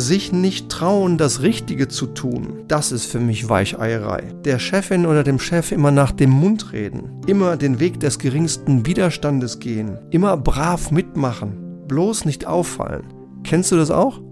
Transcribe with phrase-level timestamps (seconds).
[0.00, 4.22] Sich nicht trauen, das Richtige zu tun, das ist für mich Weicheierei.
[4.46, 8.86] Der Chefin oder dem Chef immer nach dem Mund reden, immer den Weg des geringsten
[8.86, 13.02] Widerstandes gehen, immer brav mitmachen, bloß nicht auffallen.
[13.44, 14.22] Kennst du das auch?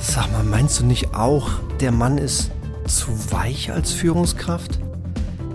[0.00, 1.48] Sag mal, meinst du nicht auch,
[1.78, 2.50] der Mann ist
[2.88, 4.80] zu weich als Führungskraft?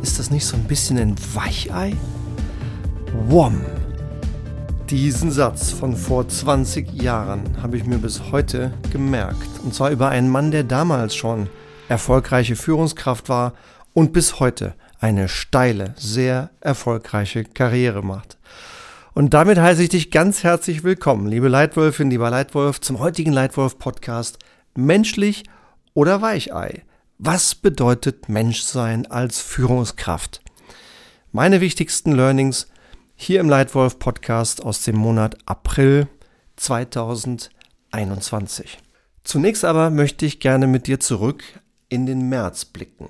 [0.02, 1.98] Ist das nicht so ein bisschen ein Weichei?
[3.28, 3.60] Wom!
[4.94, 9.50] Diesen Satz von vor 20 Jahren habe ich mir bis heute gemerkt.
[9.64, 11.50] Und zwar über einen Mann, der damals schon
[11.90, 13.54] erfolgreiche Führungskraft war
[13.94, 18.38] und bis heute eine steile, sehr erfolgreiche Karriere macht.
[19.16, 24.38] Und damit heiße ich dich ganz herzlich willkommen, liebe Leitwölfin, lieber Leitwolf, zum heutigen Leitwolf-Podcast
[24.76, 25.44] Menschlich
[25.96, 26.84] oder Weichei.
[27.18, 30.41] Was bedeutet Menschsein als Führungskraft?
[31.32, 32.68] Meine wichtigsten Learnings
[33.23, 36.09] hier im Leitwolf Podcast aus dem Monat April
[36.58, 38.79] 2021.
[39.24, 41.41] Zunächst aber möchte ich gerne mit dir zurück
[41.88, 43.07] in den März blicken.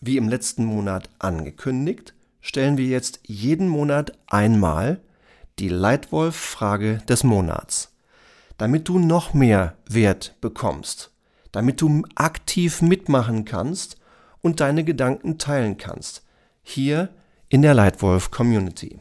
[0.00, 5.02] Wie im letzten Monat angekündigt, stellen wir jetzt jeden Monat einmal
[5.58, 7.92] die Leitwolf-Frage des Monats,
[8.56, 11.10] damit du noch mehr Wert bekommst,
[11.52, 13.98] damit du aktiv mitmachen kannst
[14.40, 16.24] und deine Gedanken teilen kannst,
[16.62, 17.10] hier
[17.50, 19.00] in der Leitwolf Community.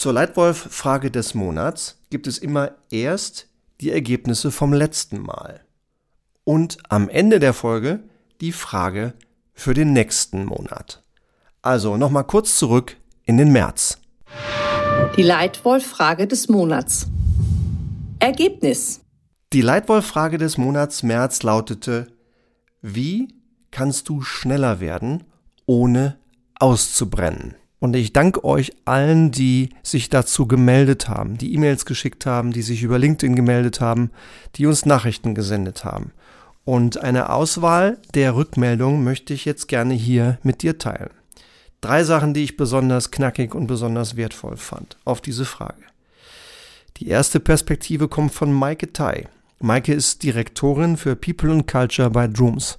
[0.00, 3.48] Zur Leitwolf-Frage des Monats gibt es immer erst
[3.82, 5.60] die Ergebnisse vom letzten Mal
[6.44, 8.00] und am Ende der Folge
[8.40, 9.12] die Frage
[9.52, 11.02] für den nächsten Monat.
[11.60, 13.98] Also nochmal kurz zurück in den März.
[15.18, 17.06] Die Leitwolf-Frage des Monats.
[18.20, 19.02] Ergebnis.
[19.52, 22.06] Die Leitwolf-Frage des Monats März lautete,
[22.80, 23.28] wie
[23.70, 25.24] kannst du schneller werden,
[25.66, 26.16] ohne
[26.58, 27.59] auszubrennen?
[27.80, 32.62] Und ich danke euch allen, die sich dazu gemeldet haben, die E-Mails geschickt haben, die
[32.62, 34.10] sich über LinkedIn gemeldet haben,
[34.56, 36.12] die uns Nachrichten gesendet haben.
[36.66, 41.10] Und eine Auswahl der Rückmeldungen möchte ich jetzt gerne hier mit dir teilen.
[41.80, 45.82] Drei Sachen, die ich besonders knackig und besonders wertvoll fand auf diese Frage.
[46.98, 49.26] Die erste Perspektive kommt von Maike Tai.
[49.58, 52.78] Maike ist Direktorin für People and Culture bei Drooms,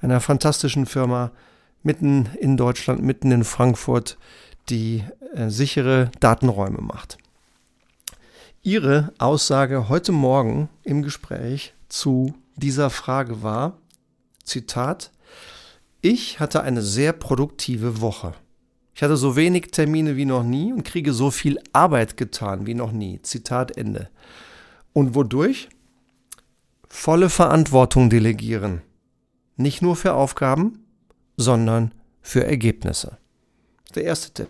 [0.00, 1.32] einer fantastischen Firma,
[1.82, 4.18] mitten in Deutschland, mitten in Frankfurt,
[4.68, 5.04] die
[5.34, 7.18] äh, sichere Datenräume macht.
[8.62, 13.78] Ihre Aussage heute Morgen im Gespräch zu dieser Frage war,
[14.44, 15.10] Zitat,
[16.02, 18.34] ich hatte eine sehr produktive Woche.
[18.94, 22.74] Ich hatte so wenig Termine wie noch nie und kriege so viel Arbeit getan wie
[22.74, 23.22] noch nie.
[23.22, 24.10] Zitat Ende.
[24.92, 25.68] Und wodurch?
[26.88, 28.82] Volle Verantwortung delegieren.
[29.56, 30.84] Nicht nur für Aufgaben,
[31.36, 33.18] sondern für Ergebnisse.
[33.94, 34.48] Der erste Tipp.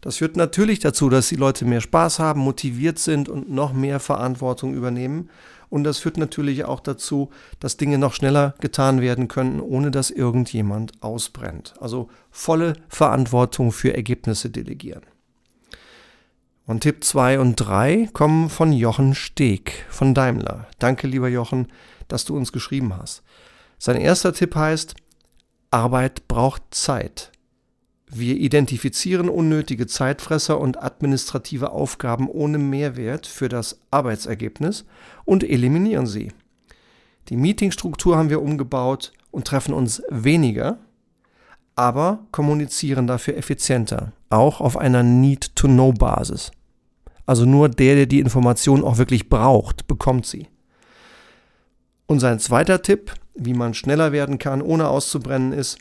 [0.00, 3.98] Das führt natürlich dazu, dass die Leute mehr Spaß haben, motiviert sind und noch mehr
[3.98, 5.30] Verantwortung übernehmen.
[5.68, 10.10] Und das führt natürlich auch dazu, dass Dinge noch schneller getan werden können, ohne dass
[10.10, 11.74] irgendjemand ausbrennt.
[11.80, 15.02] Also volle Verantwortung für Ergebnisse delegieren.
[16.66, 20.66] Und Tipp 2 und 3 kommen von Jochen Steg von Daimler.
[20.78, 21.68] Danke, lieber Jochen,
[22.08, 23.22] dass du uns geschrieben hast.
[23.78, 24.94] Sein erster Tipp heißt,
[25.76, 27.32] Arbeit braucht Zeit.
[28.10, 34.86] Wir identifizieren unnötige Zeitfresser und administrative Aufgaben ohne Mehrwert für das Arbeitsergebnis
[35.26, 36.32] und eliminieren sie.
[37.28, 40.78] Die Meetingstruktur haben wir umgebaut und treffen uns weniger,
[41.74, 46.52] aber kommunizieren dafür effizienter, auch auf einer Need-to-Know-Basis.
[47.26, 50.46] Also nur der, der die Information auch wirklich braucht, bekommt sie.
[52.06, 55.78] Und sein zweiter Tipp, wie man schneller werden kann, ohne auszubrennen, ist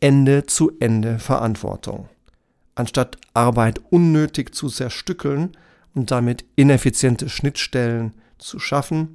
[0.00, 2.08] Ende zu Ende Verantwortung.
[2.74, 5.56] Anstatt Arbeit unnötig zu zerstückeln
[5.94, 9.12] und damit ineffiziente Schnittstellen zu schaffen,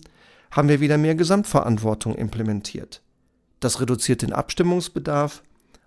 [0.50, 3.03] haben wir wieder mehr Gesamtverantwortung implementiert.
[3.59, 5.44] Das reduziert den Abstimmungsbedarf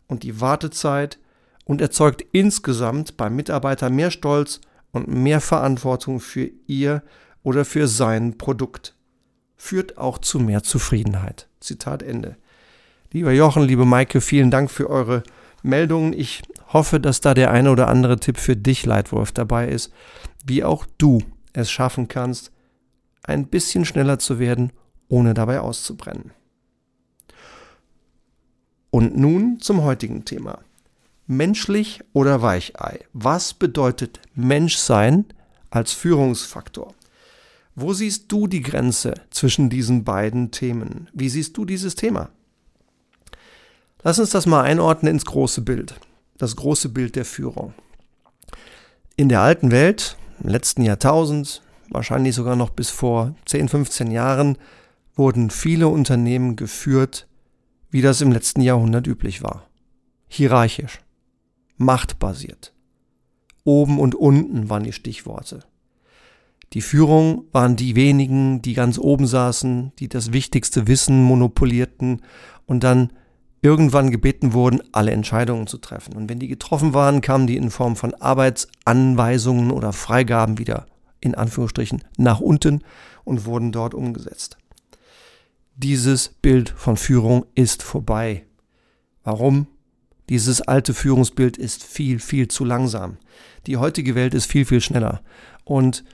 [0.07, 1.19] und die Wartezeit
[1.65, 4.61] und erzeugt insgesamt beim Mitarbeiter mehr Stolz
[4.93, 7.03] und mehr Verantwortung für ihr
[7.43, 8.95] oder für sein Produkt
[9.57, 11.49] führt auch zu mehr Zufriedenheit.
[11.61, 12.37] Zitat Ende.
[13.13, 15.23] Lieber Jochen, liebe Maike, vielen Dank für eure
[15.63, 16.13] Meldungen.
[16.13, 16.43] Ich
[16.73, 19.93] hoffe, dass da der eine oder andere Tipp für dich, Leitwolf, dabei ist,
[20.45, 21.23] wie auch du
[21.53, 22.51] es schaffen kannst,
[23.23, 24.73] ein bisschen schneller zu werden,
[25.09, 26.33] ohne dabei auszubrennen.
[28.91, 30.59] Und nun zum heutigen Thema.
[31.27, 33.01] Menschlich oder Weichei?
[33.13, 35.25] Was bedeutet Menschsein
[35.71, 36.95] als Führungsfaktor?
[37.77, 41.11] Wo siehst du die Grenze zwischen diesen beiden Themen?
[41.13, 42.31] Wie siehst du dieses Thema?
[44.03, 45.95] Lass uns das mal einordnen ins große Bild,
[46.39, 47.75] das große Bild der Führung.
[49.17, 54.59] In der alten Welt, im letzten Jahrtausend, wahrscheinlich sogar noch bis vor 10, 15 Jahren,
[55.17, 57.27] wurden viele Unternehmen geführt,
[57.91, 59.69] wie das im letzten Jahrhundert üblich war.
[60.29, 61.01] Hierarchisch,
[61.77, 62.73] machtbasiert.
[63.65, 65.65] Oben und unten waren die Stichworte.
[66.75, 72.23] Die Führung waren die wenigen, die ganz oben saßen, die das wichtigste Wissen monopolierten
[72.67, 73.13] und dann
[73.63, 76.15] irgendwann gebeten wurden, alle Entscheidungen zu treffen.
[76.17, 80.87] Und wenn die getroffen waren, kamen die in Form von Arbeitsanweisungen oder Freigaben wieder
[81.21, 82.83] in Anführungsstrichen nach unten
[83.23, 84.59] und wurden dort umgesetzt.
[85.77, 88.45] Dieses Bild von Führung ist vorbei.
[89.23, 89.69] Warum?
[90.29, 93.19] Dieses alte Führungsbild ist viel, viel zu langsam.
[93.67, 95.23] Die heutige Welt ist viel, viel schneller.
[95.65, 96.05] Und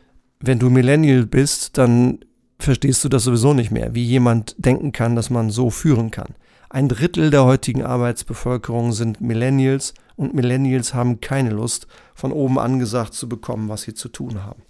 [0.40, 2.20] wenn du Millennial bist, dann
[2.58, 6.34] verstehst du das sowieso nicht mehr, wie jemand denken kann, dass man so führen kann.
[6.68, 13.14] Ein Drittel der heutigen Arbeitsbevölkerung sind Millennials und Millennials haben keine Lust, von oben angesagt
[13.14, 14.62] zu bekommen, was sie zu tun haben.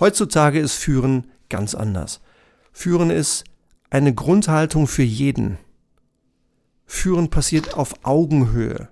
[0.00, 2.20] Heutzutage ist Führen ganz anders.
[2.72, 3.44] Führen ist
[3.90, 5.58] eine Grundhaltung für jeden.
[6.86, 8.88] Führen passiert auf Augenhöhe.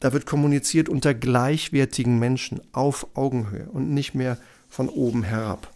[0.00, 4.38] Da wird kommuniziert unter gleichwertigen Menschen auf Augenhöhe und nicht mehr
[4.74, 5.72] von oben herab.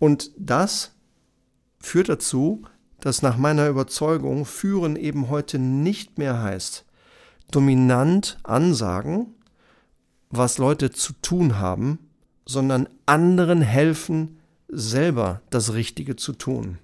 [0.00, 0.92] Und das
[1.78, 2.62] führt dazu,
[2.98, 6.84] dass nach meiner Überzeugung Führen eben heute nicht mehr heißt,
[7.52, 9.34] dominant ansagen,
[10.30, 12.10] was Leute zu tun haben,
[12.44, 16.78] sondern anderen helfen, selber das Richtige zu tun,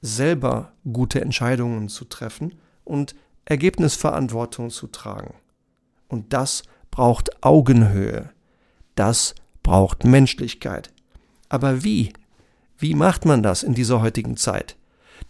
[0.00, 2.54] selber gute Entscheidungen zu treffen
[2.84, 3.14] und
[3.44, 5.34] Ergebnisverantwortung zu tragen.
[6.08, 8.30] Und das braucht Augenhöhe.
[8.94, 10.92] Das braucht Menschlichkeit.
[11.48, 12.12] Aber wie?
[12.78, 14.76] Wie macht man das in dieser heutigen Zeit?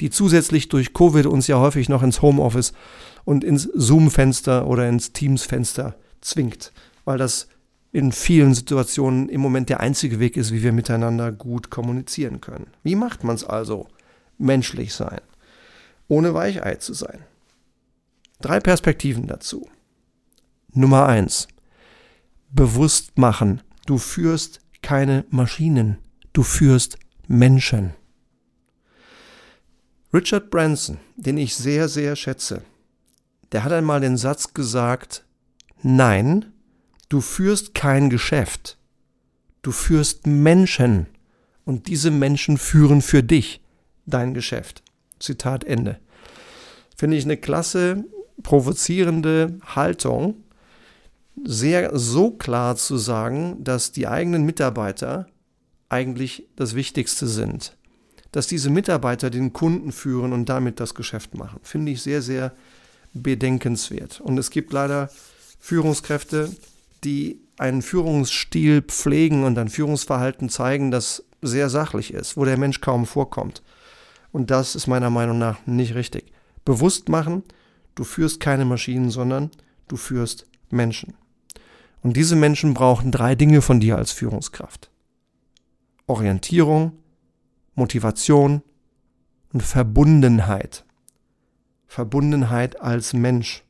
[0.01, 2.73] Die zusätzlich durch Covid uns ja häufig noch ins Homeoffice
[3.25, 6.73] und ins Zoom-Fenster oder ins Teams-Fenster zwingt,
[7.05, 7.49] weil das
[7.93, 12.69] in vielen Situationen im Moment der einzige Weg ist, wie wir miteinander gut kommunizieren können.
[12.83, 13.87] Wie macht man es also?
[14.39, 15.21] Menschlich sein,
[16.09, 17.21] ohne Weichei zu sein.
[18.41, 19.69] Drei Perspektiven dazu.
[20.73, 21.49] Nummer eins:
[22.51, 23.61] Bewusst machen.
[23.87, 25.99] Du führst keine Maschinen,
[26.33, 27.95] du führst Menschen.
[30.15, 32.63] Richard Branson, den ich sehr, sehr schätze,
[33.51, 35.25] der hat einmal den Satz gesagt,
[35.83, 36.53] nein,
[37.09, 38.79] du führst kein Geschäft,
[39.63, 41.07] du führst Menschen
[41.65, 43.63] und diese Menschen führen für dich
[44.07, 44.83] dein Geschäft.
[45.19, 45.99] Zitat Ende.
[46.97, 48.05] Finde ich eine klasse,
[48.43, 50.45] provozierende Haltung,
[51.45, 55.27] sehr so klar zu sagen, dass die eigenen Mitarbeiter
[55.89, 57.77] eigentlich das Wichtigste sind.
[58.33, 62.53] Dass diese Mitarbeiter den Kunden führen und damit das Geschäft machen, finde ich sehr, sehr
[63.13, 64.21] bedenkenswert.
[64.21, 65.11] Und es gibt leider
[65.59, 66.51] Führungskräfte,
[67.05, 72.81] die einen Führungsstil pflegen und ein Führungsverhalten zeigen, das sehr sachlich ist, wo der Mensch
[72.81, 73.63] kaum vorkommt.
[74.31, 76.33] Und das ist meiner Meinung nach nicht richtig.
[76.65, 77.43] Bewusst machen,
[77.95, 79.51] du führst keine Maschinen, sondern
[79.89, 81.15] du führst Menschen.
[82.03, 84.91] Und diese Menschen brauchen drei Dinge von dir als Führungskraft.
[86.07, 86.93] Orientierung,
[87.75, 88.63] Motivation
[89.53, 90.85] und Verbundenheit.
[91.87, 93.63] Verbundenheit als Mensch.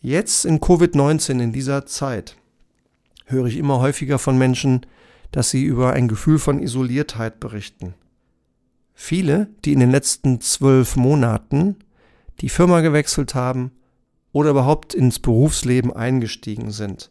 [0.00, 2.36] Jetzt in Covid-19, in dieser Zeit,
[3.26, 4.86] höre ich immer häufiger von Menschen,
[5.32, 7.94] dass sie über ein Gefühl von Isoliertheit berichten.
[8.94, 11.76] Viele, die in den letzten zwölf Monaten
[12.40, 13.72] die Firma gewechselt haben
[14.36, 17.10] oder überhaupt ins Berufsleben eingestiegen sind,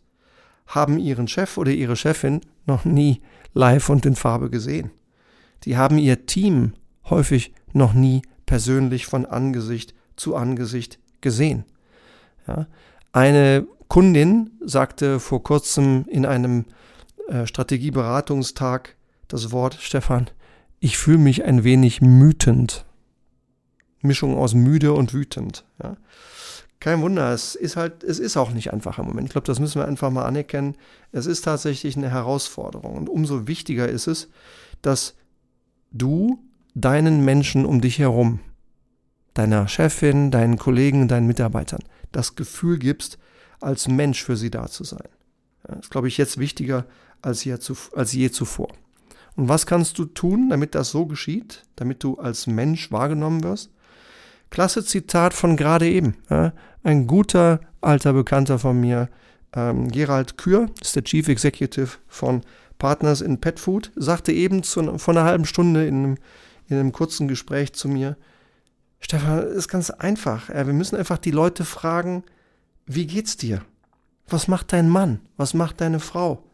[0.68, 3.24] haben ihren Chef oder ihre Chefin noch nie
[3.56, 4.92] live und in Farbe gesehen.
[5.64, 6.74] Die haben ihr Team
[7.10, 11.66] häufig noch nie persönlich von Angesicht zu Angesicht gesehen.
[12.48, 12.68] Ja.
[13.12, 16.66] Eine Kundin sagte vor kurzem in einem
[17.28, 20.30] äh, Strategieberatungstag das Wort, Stefan,
[20.80, 22.86] ich fühle mich ein wenig mütend.
[24.04, 25.66] Mischung aus müde und wütend.
[25.82, 25.98] Ja.
[26.80, 29.28] Kein Wunder, es ist halt, es ist auch nicht einfach im Moment.
[29.28, 30.76] Ich glaube, das müssen wir einfach mal anerkennen.
[31.12, 32.96] Es ist tatsächlich eine Herausforderung.
[32.96, 34.30] Und umso wichtiger ist es,
[34.82, 35.16] dass
[35.92, 36.40] du
[36.76, 38.40] deinen Menschen um dich herum,
[39.34, 43.18] deiner Chefin, deinen Kollegen, deinen Mitarbeitern, das Gefühl gibst,
[43.62, 45.08] als Mensch für sie da zu sein.
[45.64, 46.86] das ist, glaube ich, jetzt wichtiger
[47.22, 47.58] als je,
[47.94, 48.74] als je zuvor.
[49.36, 53.72] Und was kannst du tun, damit das so geschieht, damit du als Mensch wahrgenommen wirst?
[54.56, 56.16] Klasse Zitat von gerade eben.
[56.30, 59.10] Ja, ein guter alter Bekannter von mir,
[59.54, 62.40] ähm, Gerald Kür, ist der Chief Executive von
[62.78, 66.18] Partners in Pet Food, sagte eben zu, vor einer halben Stunde in einem,
[66.70, 68.16] in einem kurzen Gespräch zu mir,
[69.02, 70.48] Stefan, ist ganz einfach.
[70.48, 72.24] Wir müssen einfach die Leute fragen,
[72.86, 73.62] wie geht's dir?
[74.30, 75.20] Was macht dein Mann?
[75.36, 76.46] Was macht deine Frau?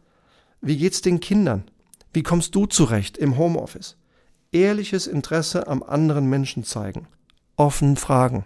[0.60, 1.70] Wie geht's den Kindern?
[2.12, 3.96] Wie kommst du zurecht im Homeoffice?
[4.50, 7.06] Ehrliches Interesse am anderen Menschen zeigen,
[7.62, 8.44] offen fragen,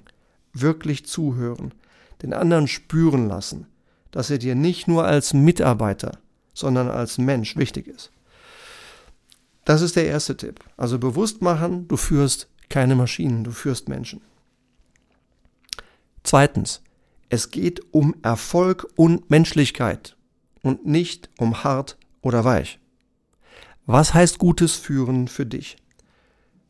[0.52, 1.73] wirklich zuhören,
[2.23, 3.66] den anderen spüren lassen,
[4.11, 6.18] dass er dir nicht nur als Mitarbeiter,
[6.52, 8.12] sondern als Mensch wichtig ist.
[9.64, 10.61] Das ist der erste Tipp.
[10.76, 14.20] Also bewusst machen, du führst keine Maschinen, du führst Menschen.
[16.23, 16.82] Zweitens,
[17.30, 20.16] es geht um Erfolg und Menschlichkeit
[20.62, 22.78] und nicht um hart oder weich.
[23.87, 25.76] Was heißt gutes Führen für dich?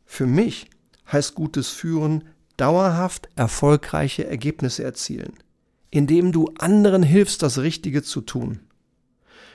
[0.04, 0.70] Für mich
[1.10, 2.24] heißt gutes Führen
[2.56, 5.34] dauerhaft erfolgreiche Ergebnisse erzielen,
[5.90, 8.60] indem du anderen hilfst, das Richtige zu tun.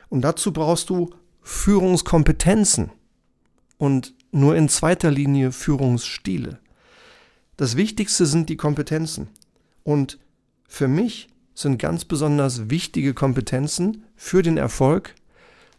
[0.09, 1.09] Und dazu brauchst du
[1.41, 2.91] Führungskompetenzen
[3.77, 6.59] und nur in zweiter Linie Führungsstile.
[7.57, 9.29] Das Wichtigste sind die Kompetenzen.
[9.83, 10.19] Und
[10.67, 15.15] für mich sind ganz besonders wichtige Kompetenzen für den Erfolg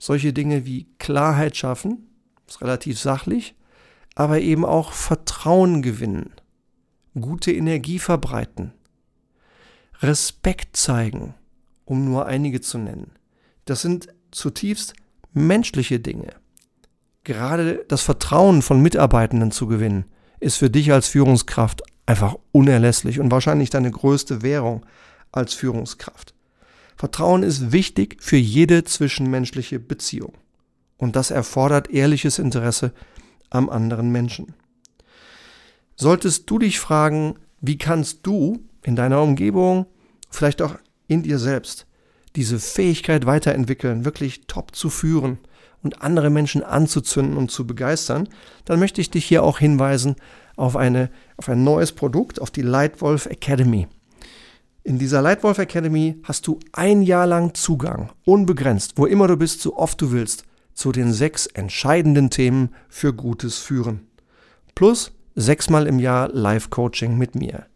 [0.02, 2.08] solche Dinge wie Klarheit schaffen,
[2.48, 3.54] ist relativ sachlich,
[4.16, 6.32] aber eben auch Vertrauen gewinnen,
[7.20, 8.72] gute Energie verbreiten,
[10.00, 11.34] Respekt zeigen,
[11.84, 13.12] um nur einige zu nennen.
[13.64, 14.94] Das sind zutiefst
[15.32, 16.34] menschliche Dinge.
[17.24, 20.06] Gerade das Vertrauen von Mitarbeitenden zu gewinnen,
[20.40, 24.84] ist für dich als Führungskraft einfach unerlässlich und wahrscheinlich deine größte Währung
[25.30, 26.34] als Führungskraft.
[26.96, 30.34] Vertrauen ist wichtig für jede zwischenmenschliche Beziehung.
[30.96, 32.92] Und das erfordert ehrliches Interesse
[33.50, 34.54] am anderen Menschen.
[36.02, 39.86] Solltest du dich fragen, wie kannst du in deiner Umgebung,
[40.30, 40.74] vielleicht auch
[41.06, 41.86] in dir selbst,
[42.34, 45.38] diese Fähigkeit weiterentwickeln, wirklich top zu führen
[45.80, 48.28] und andere Menschen anzuzünden und zu begeistern,
[48.64, 50.16] dann möchte ich dich hier auch hinweisen
[50.56, 53.86] auf, eine, auf ein neues Produkt, auf die Lightwolf Academy.
[54.82, 59.60] In dieser Lightwolf Academy hast du ein Jahr lang Zugang, unbegrenzt, wo immer du bist,
[59.60, 64.08] so oft du willst, zu den sechs entscheidenden Themen für gutes Führen.
[64.74, 67.66] Plus sechsmal im Jahr Live-Coaching mit mir.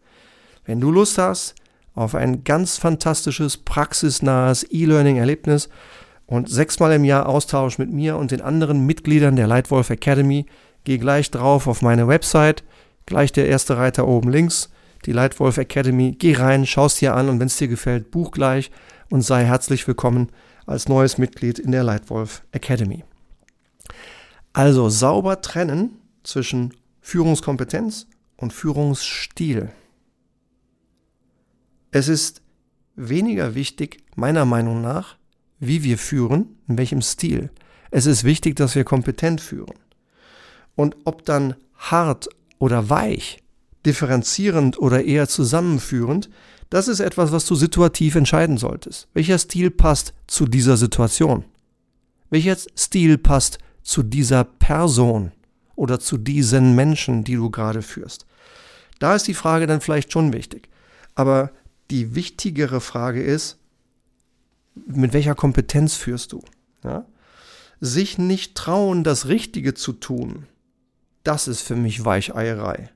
[0.65, 1.55] Wenn du Lust hast
[1.95, 5.69] auf ein ganz fantastisches, praxisnahes E-Learning-Erlebnis
[6.25, 10.45] und sechsmal im Jahr Austausch mit mir und den anderen Mitgliedern der Lightwolf Academy,
[10.87, 12.63] Geh gleich drauf auf meine Website,
[13.05, 14.69] gleich der erste Reiter oben links,
[15.05, 16.15] die Lightwolf Academy.
[16.17, 18.71] Geh rein, schaust dir an und wenn es dir gefällt, buch gleich
[19.09, 20.29] und sei herzlich willkommen
[20.65, 23.03] als neues Mitglied in der Lightwolf Academy.
[24.53, 26.73] Also sauber trennen zwischen
[27.07, 29.69] Führungskompetenz und Führungsstil.
[31.89, 32.41] Es ist
[32.97, 35.15] weniger wichtig, meiner Meinung nach,
[35.57, 37.49] wie wir führen, in welchem Stil.
[37.91, 39.75] Es ist wichtig, dass wir kompetent führen.
[40.75, 42.27] Und ob dann hart
[42.59, 43.41] oder weich,
[43.85, 46.29] differenzierend oder eher zusammenführend,
[46.69, 49.07] das ist etwas, was du situativ entscheiden solltest.
[49.13, 51.45] Welcher Stil passt zu dieser Situation?
[52.29, 55.31] Welcher Stil passt zu dieser Person
[55.77, 58.25] oder zu diesen Menschen, die du gerade führst?
[58.99, 60.67] Da ist die Frage dann vielleicht schon wichtig.
[61.15, 61.51] Aber
[61.89, 63.57] die wichtigere Frage ist,
[64.85, 66.41] mit welcher Kompetenz führst du?
[66.83, 67.05] Ja?
[67.79, 70.47] Sich nicht trauen, das Richtige zu tun,
[71.23, 72.89] das ist für mich Weicheierei.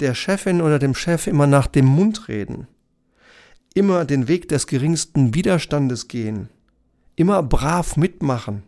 [0.00, 2.68] Der Chefin oder dem Chef immer nach dem Mund reden.
[3.74, 6.48] Immer den Weg des geringsten Widerstandes gehen.
[7.16, 8.62] Immer brav mitmachen.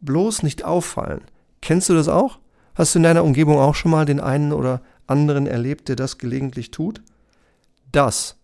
[0.00, 1.22] Bloß nicht auffallen.
[1.62, 2.38] Kennst du das auch?
[2.78, 6.16] Hast du in deiner Umgebung auch schon mal den einen oder anderen erlebt, der das
[6.16, 7.02] gelegentlich tut?
[7.90, 8.36] Das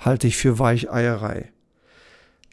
[0.00, 1.52] halte ich für Weicheierei.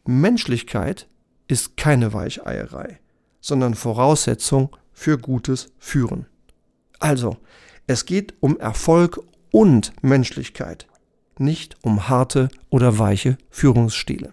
[0.05, 1.07] Menschlichkeit
[1.47, 2.99] ist keine Weicheierei,
[3.41, 6.27] sondern Voraussetzung für gutes Führen.
[6.99, 7.37] Also,
[7.87, 10.85] es geht um Erfolg und Menschlichkeit,
[11.39, 14.29] nicht um harte oder weiche Führungsstile.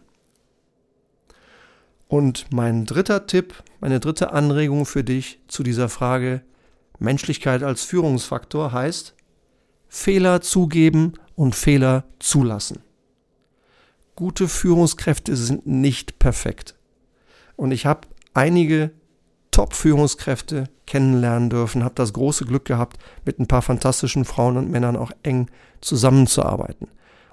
[2.09, 6.43] Und mein dritter Tipp, meine dritte Anregung für dich zu dieser Frage
[7.01, 9.15] Menschlichkeit als Führungsfaktor heißt,
[9.89, 12.81] Fehler zugeben und Fehler zulassen.
[14.15, 16.77] Gute Führungskräfte sind nicht perfekt.
[17.57, 18.93] Und ich habe einige
[19.51, 24.97] Top-Führungskräfte kennenlernen dürfen, habe das große Glück gehabt, mit ein paar fantastischen Frauen und Männern
[24.97, 26.89] auch eng zusammenzuarbeiten.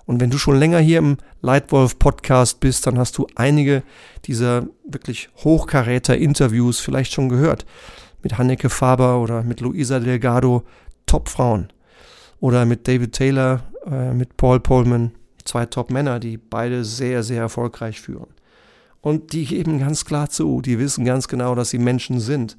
[0.05, 3.83] Und wenn du schon länger hier im Lightwolf Podcast bist, dann hast du einige
[4.25, 7.65] dieser wirklich Hochkaräter-Interviews vielleicht schon gehört.
[8.24, 10.63] Mit Hanneke Faber oder mit Luisa Delgado,
[11.05, 11.67] Top-Frauen.
[12.39, 15.12] Oder mit David Taylor, äh, mit Paul Pullman,
[15.43, 18.27] zwei Top-Männer, die beide sehr, sehr erfolgreich führen.
[19.01, 22.57] Und die geben ganz klar zu, die wissen ganz genau, dass sie Menschen sind,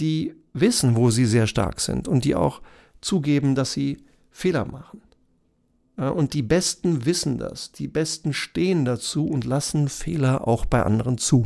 [0.00, 2.62] die wissen, wo sie sehr stark sind und die auch
[3.00, 3.98] zugeben, dass sie
[4.30, 5.00] Fehler machen.
[5.96, 11.18] Und die Besten wissen das, die Besten stehen dazu und lassen Fehler auch bei anderen
[11.18, 11.44] zu.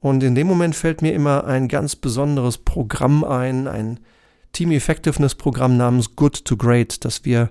[0.00, 4.00] Und in dem Moment fällt mir immer ein ganz besonderes Programm ein, ein
[4.52, 7.50] Team Effectiveness Programm namens Good to Great, das wir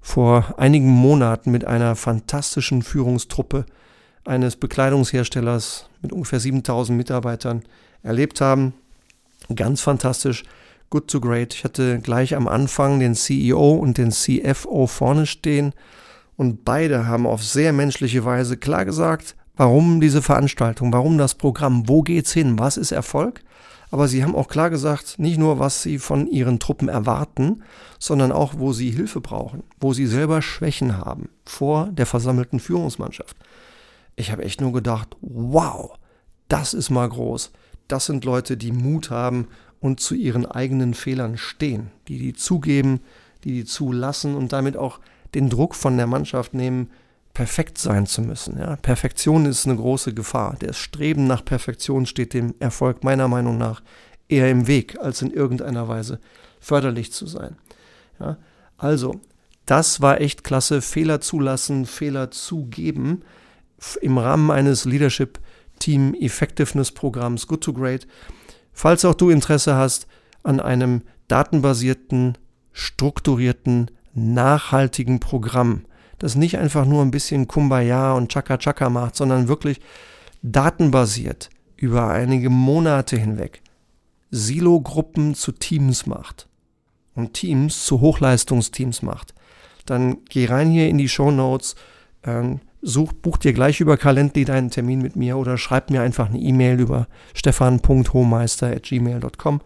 [0.00, 3.64] vor einigen Monaten mit einer fantastischen Führungstruppe
[4.24, 7.62] eines Bekleidungsherstellers mit ungefähr 7000 Mitarbeitern
[8.02, 8.74] erlebt haben.
[9.54, 10.44] Ganz fantastisch.
[10.90, 11.54] Good to Great.
[11.54, 15.72] Ich hatte gleich am Anfang den CEO und den CFO vorne stehen
[16.36, 21.88] und beide haben auf sehr menschliche Weise klar gesagt, warum diese Veranstaltung, warum das Programm,
[21.88, 23.42] wo geht's hin, was ist Erfolg.
[23.90, 27.62] Aber sie haben auch klar gesagt, nicht nur, was sie von ihren Truppen erwarten,
[27.98, 33.36] sondern auch, wo sie Hilfe brauchen, wo sie selber Schwächen haben vor der versammelten Führungsmannschaft.
[34.16, 35.96] Ich habe echt nur gedacht, wow,
[36.48, 37.52] das ist mal groß.
[37.86, 39.48] Das sind Leute, die Mut haben
[39.80, 43.00] und zu ihren eigenen Fehlern stehen, die die zugeben,
[43.44, 44.98] die die zulassen und damit auch
[45.34, 46.90] den Druck von der Mannschaft nehmen,
[47.34, 48.58] perfekt sein zu müssen.
[48.58, 48.76] Ja?
[48.76, 50.56] Perfektion ist eine große Gefahr.
[50.60, 53.82] Das Streben nach Perfektion steht dem Erfolg meiner Meinung nach
[54.28, 56.20] eher im Weg, als in irgendeiner Weise
[56.60, 57.56] förderlich zu sein.
[58.20, 58.38] Ja?
[58.78, 59.20] Also,
[59.66, 60.80] das war echt klasse.
[60.80, 63.22] Fehler zulassen, Fehler zugeben
[64.00, 65.40] im Rahmen eines Leadership
[65.78, 68.06] Team Effectiveness Programms Good to Great.
[68.72, 70.06] Falls auch du Interesse hast
[70.42, 72.38] an einem datenbasierten,
[72.72, 75.84] strukturierten, nachhaltigen Programm,
[76.18, 79.80] das nicht einfach nur ein bisschen Kumbaya und Chaka Chaka macht, sondern wirklich
[80.42, 83.62] datenbasiert über einige Monate hinweg
[84.30, 86.48] Silo-Gruppen zu Teams macht
[87.14, 89.34] und Teams zu Hochleistungsteams macht,
[89.86, 91.76] dann geh rein hier in die Show Notes,
[92.22, 96.28] äh, such, buch dir gleich über Calendly deinen Termin mit mir oder schreib mir einfach
[96.28, 99.60] eine E-Mail über stefan.hohmeister.gmail.com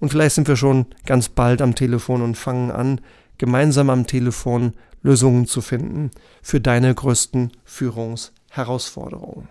[0.00, 3.00] und vielleicht sind wir schon ganz bald am Telefon und fangen an,
[3.40, 6.10] gemeinsam am Telefon Lösungen zu finden
[6.42, 9.48] für deine größten Führungsherausforderungen.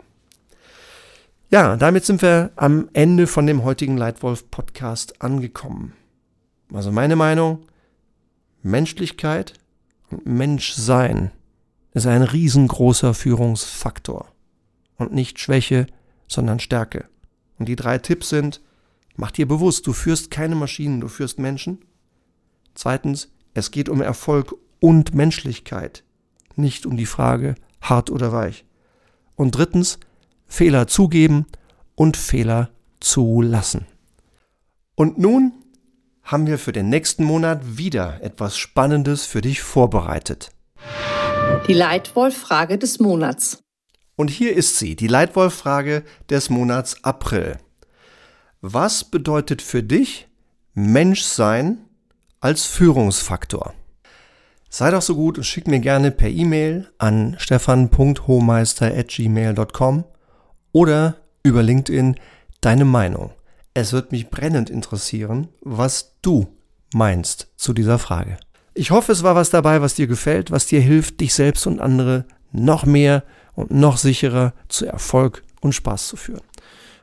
[1.50, 5.94] Ja, damit sind wir am Ende von dem heutigen Leitwolf Podcast angekommen.
[6.72, 7.66] Also meine Meinung,
[8.62, 9.54] Menschlichkeit
[10.12, 11.32] und Menschsein
[11.94, 14.32] ist ein riesengroßer Führungsfaktor
[14.98, 15.88] und nicht Schwäche,
[16.28, 17.10] sondern Stärke.
[17.58, 18.62] Und die drei Tipps sind,
[19.16, 21.80] mach dir bewusst, du führst keine Maschinen, du führst Menschen.
[22.76, 26.04] Zweitens, es geht um Erfolg und Menschlichkeit,
[26.56, 28.66] nicht um die Frage hart oder weich.
[29.36, 30.00] Und drittens,
[30.48, 31.46] Fehler zugeben
[31.96, 33.86] und Fehler zulassen.
[34.96, 35.54] Und nun
[36.24, 40.52] haben wir für den nächsten Monat wieder etwas Spannendes für dich vorbereitet.
[41.68, 43.64] Die Leitwolf-Frage des Monats.
[44.16, 47.58] Und hier ist sie, die Leitwolf-Frage des Monats April.
[48.62, 50.28] Was bedeutet für dich
[50.74, 51.89] Menschsein
[52.40, 53.74] als Führungsfaktor?
[54.70, 60.04] Sei doch so gut und schick mir gerne per E-Mail an stefan.hohmeister.gmail.com
[60.72, 62.16] oder über LinkedIn
[62.62, 63.32] deine Meinung.
[63.74, 66.48] Es wird mich brennend interessieren, was du
[66.94, 68.38] meinst zu dieser Frage.
[68.74, 71.80] Ich hoffe, es war was dabei, was dir gefällt, was dir hilft, dich selbst und
[71.80, 73.24] andere noch mehr
[73.56, 76.42] und noch sicherer zu Erfolg und Spaß zu führen.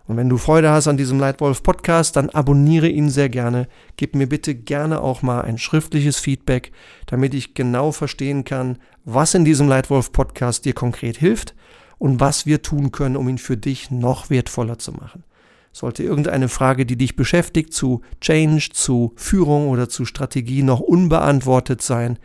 [0.07, 3.66] Und wenn du Freude hast an diesem Leitwolf Podcast, dann abonniere ihn sehr gerne.
[3.97, 6.71] Gib mir bitte gerne auch mal ein schriftliches Feedback,
[7.07, 11.55] damit ich genau verstehen kann, was in diesem Leitwolf Podcast dir konkret hilft
[11.99, 15.25] und was wir tun können, um ihn für dich noch wertvoller zu machen.
[15.73, 21.83] Sollte irgendeine Frage, die dich beschäftigt, zu Change, zu Führung oder zu Strategie noch unbeantwortet
[21.83, 22.19] sein,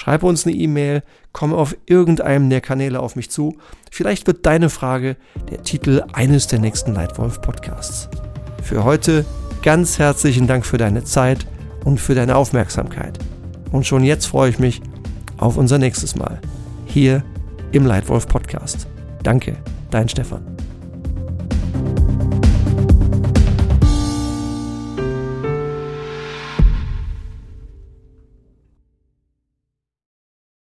[0.00, 3.58] schreib uns eine E-Mail, komm auf irgendeinem der Kanäle auf mich zu.
[3.90, 5.16] Vielleicht wird deine Frage
[5.50, 8.08] der Titel eines der nächsten Lightwolf Podcasts.
[8.62, 9.26] Für heute
[9.62, 11.46] ganz herzlichen Dank für deine Zeit
[11.84, 13.18] und für deine Aufmerksamkeit.
[13.72, 14.80] Und schon jetzt freue ich mich
[15.36, 16.40] auf unser nächstes Mal
[16.86, 17.22] hier
[17.72, 18.86] im Lightwolf Podcast.
[19.22, 19.54] Danke,
[19.90, 20.56] dein Stefan.